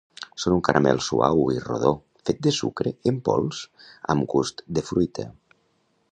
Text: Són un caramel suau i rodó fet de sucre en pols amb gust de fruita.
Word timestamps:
Són 0.43 0.53
un 0.53 0.61
caramel 0.67 1.01
suau 1.07 1.41
i 1.55 1.59
rodó 1.65 1.91
fet 2.29 2.41
de 2.47 2.53
sucre 2.59 2.93
en 3.11 3.19
pols 3.27 3.59
amb 4.15 4.27
gust 4.35 4.65
de 4.79 4.85
fruita. 4.89 5.27